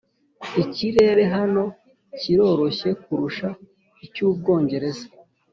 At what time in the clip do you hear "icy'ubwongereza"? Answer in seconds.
4.05-5.05